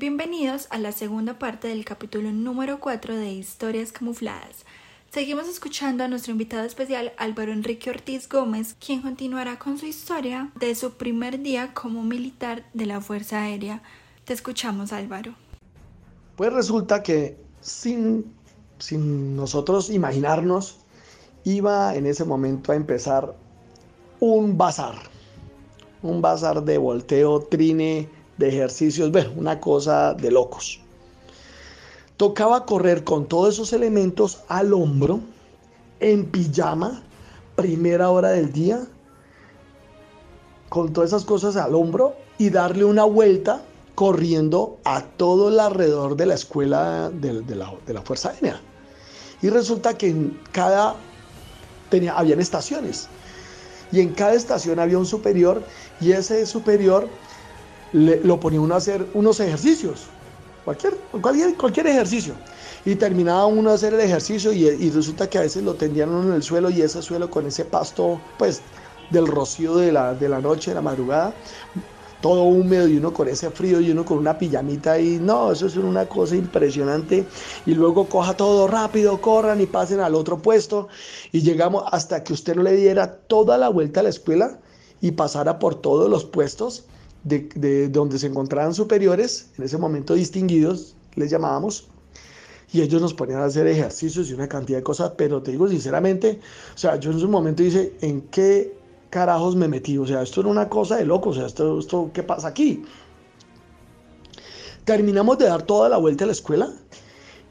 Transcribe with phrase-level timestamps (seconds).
[0.00, 4.64] Bienvenidos a la segunda parte del capítulo número 4 de Historias Camufladas.
[5.10, 10.52] Seguimos escuchando a nuestro invitado especial Álvaro Enrique Ortiz Gómez, quien continuará con su historia
[10.54, 13.82] de su primer día como militar de la Fuerza Aérea.
[14.24, 15.34] Te escuchamos Álvaro.
[16.36, 18.24] Pues resulta que sin,
[18.78, 20.76] sin nosotros imaginarnos,
[21.42, 23.34] iba en ese momento a empezar
[24.20, 24.94] un bazar,
[26.02, 28.08] un bazar de volteo, trine,
[28.38, 30.80] de ejercicios, bueno, una cosa de locos.
[32.16, 35.20] Tocaba correr con todos esos elementos al hombro,
[36.00, 37.02] en pijama,
[37.56, 38.86] primera hora del día,
[40.68, 43.62] con todas esas cosas al hombro y darle una vuelta
[43.94, 48.60] corriendo a todo el alrededor de la escuela de, la, de la, Fuerza Aérea.
[49.42, 50.94] Y resulta que en cada
[51.90, 53.08] tenía, habían estaciones.
[53.90, 55.62] Y en cada estación había un superior
[56.00, 57.08] y ese superior
[57.92, 60.06] lo ponía uno a hacer unos ejercicios,
[60.64, 62.34] cualquier, cualquier, cualquier ejercicio.
[62.84, 66.32] Y terminaba uno a hacer el ejercicio y, resulta que a veces lo tendían en
[66.32, 68.60] el suelo y ese suelo con ese pasto, pues,
[69.10, 71.34] del rocío de la, de la noche, de la madrugada,
[72.20, 75.66] todo húmedo y uno con ese frío y uno con una pijamita y no, eso
[75.66, 77.24] es una cosa impresionante.
[77.64, 80.88] Y luego coja todo rápido, corran y pasen al otro puesto.
[81.32, 84.58] Y llegamos hasta que usted no le diera toda la vuelta a la escuela
[85.00, 86.84] y pasara por todos los puestos
[87.24, 91.88] de, donde se encontraban superiores, en ese momento distinguidos, les llamábamos,
[92.72, 95.68] y ellos nos ponían a hacer ejercicios y una cantidad de cosas, pero te digo
[95.68, 96.40] sinceramente,
[96.74, 98.76] o sea, yo en ese momento dice, ¿en qué
[99.10, 99.96] carajos me metí?
[99.96, 102.84] O sea, esto era una cosa de loco, o sea, esto, esto ¿qué pasa aquí?
[104.84, 106.72] Terminamos de dar toda la vuelta a la escuela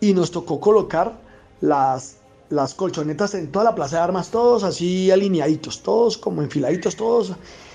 [0.00, 1.20] y nos tocó colocar
[1.60, 2.18] las,
[2.50, 7.32] las colchonetas en toda la plaza de armas, todos así alineaditos, todos como enfiladitos, todos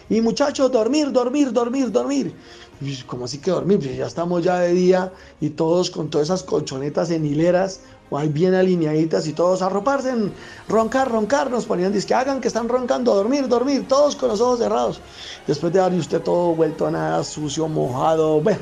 [0.10, 2.34] y muchachos, dormir, dormir, dormir, dormir.
[2.82, 3.80] Y ¿Cómo así que dormir?
[3.80, 8.18] Pues ya estamos ya de día y todos con todas esas colchonetas en hileras, o
[8.18, 10.14] ahí bien alineaditas y todos a roparse,
[10.68, 11.52] roncar, roncar.
[11.52, 15.02] Nos ponían, dice que hagan que están roncando, dormir, dormir, todos con los ojos cerrados.
[15.46, 18.60] Después de darle usted todo vuelto a nada, sucio, mojado, bueno.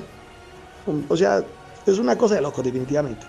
[1.10, 1.44] O sea,
[1.86, 3.26] es una cosa de loco, definitivamente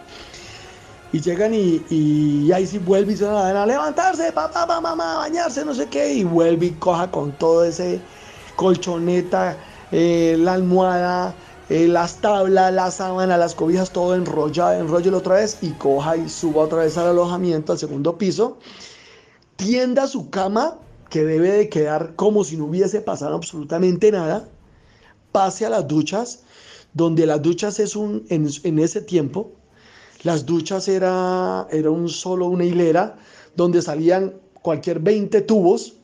[1.12, 5.16] y llegan y, y, ahí sí vuelve y se van a levantarse, papá, papá, mamá,
[5.16, 8.00] bañarse, no sé qué, y vuelve y coja con todo ese
[8.56, 9.56] colchoneta,
[9.90, 11.34] eh, la almohada,
[11.70, 16.28] eh, las tablas, la sábana, las cobijas, todo enrollado, enrolla otra vez y coja y
[16.28, 18.58] suba otra vez al alojamiento, al segundo piso,
[19.56, 20.76] tienda su cama,
[21.08, 24.46] que debe de quedar como si no hubiese pasado absolutamente nada,
[25.32, 26.40] pase a las duchas,
[26.92, 29.52] donde las duchas es un, en, en ese tiempo,
[30.22, 33.16] las duchas era, era un solo una hilera
[33.54, 35.94] donde salían cualquier 20 tubos,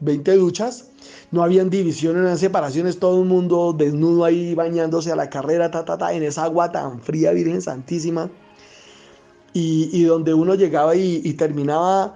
[0.00, 0.90] 20 duchas.
[1.30, 5.84] No habían divisiones, no separaciones, todo el mundo desnudo ahí bañándose a la carrera, ta,
[5.84, 8.30] ta, ta, en esa agua tan fría, Virgen Santísima.
[9.52, 12.14] Y, donde uno llegaba y terminaba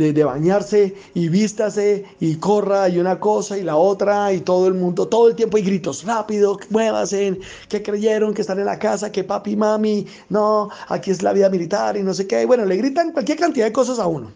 [0.00, 4.74] de, bañarse y vístase y corra y una cosa y la otra y todo el
[4.74, 7.38] mundo, todo el tiempo hay gritos, rápido, muévase,
[7.68, 11.50] que creyeron que están en la casa, que papi, mami, no, aquí es la vida
[11.50, 12.46] militar y no sé qué.
[12.46, 14.32] Bueno, le gritan cualquier cantidad de cosas a uno.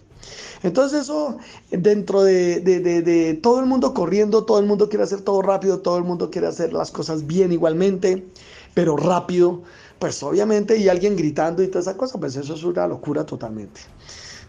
[0.62, 1.36] Entonces eso,
[1.70, 5.98] dentro de, de, todo el mundo corriendo, todo el mundo quiere hacer todo rápido, todo
[5.98, 8.24] el mundo quiere hacer las cosas bien igualmente,
[8.72, 9.62] pero rápido,
[9.98, 13.82] pues obviamente, y alguien gritando y toda esa cosa, pues eso es una locura totalmente.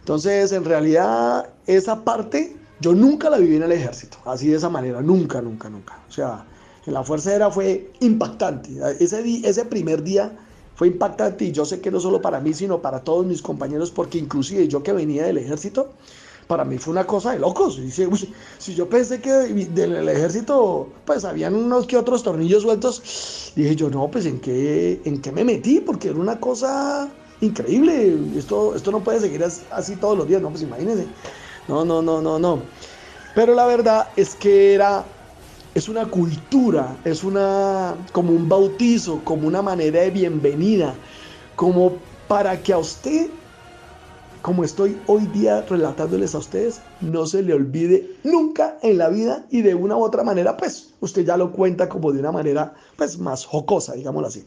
[0.06, 4.70] Entonces, en realidad, esa parte yo nunca la viví en el ejército, así de esa
[4.70, 6.00] manera, nunca, nunca, nunca.
[6.08, 6.46] O sea,
[6.86, 8.70] en la Fuerza Aérea fue impactante.
[9.00, 10.32] Ese, primer día
[10.76, 13.90] fue impactante y yo sé que no solo para mí, sino para todos mis compañeros,
[13.90, 15.90] porque inclusive yo que venía del ejército,
[16.46, 17.82] para mí fue una cosa de locos.
[17.82, 18.08] Dice,
[18.60, 23.90] si yo pensé que del ejército, pues habían unos que otros tornillos sueltos, dije yo,
[23.90, 27.10] no, pues en qué, en qué me metí, porque era una cosa
[27.42, 28.18] increíble.
[28.38, 31.08] Esto, esto no puede seguir así todos los días, no, pues imagínense.
[31.68, 32.62] No, no, no, no, no.
[33.34, 35.04] Pero la verdad es que era,
[35.74, 40.94] es una cultura, es una, como un bautizo, como una manera de bienvenida,
[41.56, 41.94] como
[42.28, 43.30] para que a usted
[44.46, 49.48] como estoy hoy día relatándoles a ustedes, no se le olvide nunca en la vida
[49.50, 52.76] y de una u otra manera, pues usted ya lo cuenta como de una manera
[52.96, 54.46] pues más jocosa, digámoslo así.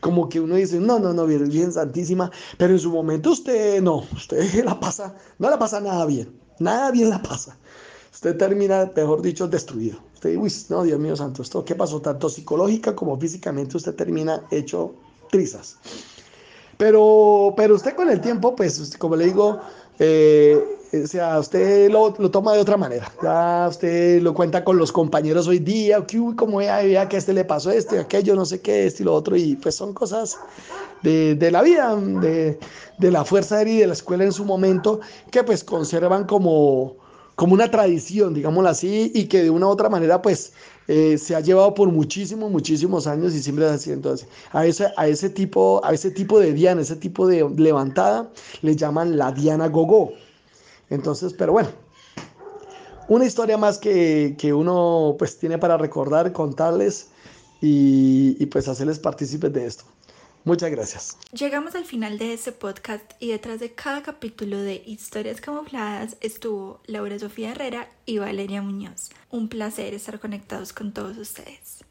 [0.00, 4.02] Como que uno dice, no, no, no, Virgen Santísima, pero en su momento usted no,
[4.16, 6.28] usted la pasa, no la pasa nada bien,
[6.58, 7.56] nada bien la pasa.
[8.12, 10.00] Usted termina, mejor dicho, destruido.
[10.12, 12.00] Usted dice, uy, no, Dios mío santo, ¿esto qué pasó?
[12.00, 14.96] Tanto psicológica como físicamente usted termina hecho
[15.30, 15.76] trizas.
[16.76, 19.60] Pero, pero usted con el tiempo, pues como le digo,
[19.98, 20.62] eh,
[21.04, 23.10] O sea, usted lo, lo, toma de otra manera.
[23.22, 27.16] Ya usted lo cuenta con los compañeros hoy día, que uy, como vea, vea que
[27.16, 29.36] a este le pasó esto y aquello, no sé qué, esto y lo otro.
[29.36, 30.38] Y pues son cosas
[31.02, 32.58] de, de la vida, de,
[32.98, 35.00] de la Fuerza Aérea y de la escuela en su momento,
[35.30, 36.96] que pues conservan como,
[37.36, 40.54] como una tradición, digámoslo así, y que de una u otra manera pues
[40.88, 43.92] eh, se ha llevado por muchísimos, muchísimos años y siempre es así.
[43.92, 48.30] Entonces, a ese, a ese, tipo, a ese tipo de diana, ese tipo de levantada,
[48.62, 50.14] le llaman la diana gogo.
[50.88, 51.68] Entonces, pero bueno,
[53.08, 57.10] una historia más que, que uno pues tiene para recordar, contarles
[57.60, 59.84] y, y pues hacerles partícipes de esto.
[60.46, 61.18] Muchas gracias.
[61.32, 66.80] Llegamos al final de este podcast y detrás de cada capítulo de Historias Camufladas estuvo
[66.86, 69.10] Laura Sofía Herrera y Valeria Muñoz.
[69.28, 71.82] Un placer estar conectados con todos ustedes.